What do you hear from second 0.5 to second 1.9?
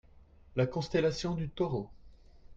La constellation du Taureau.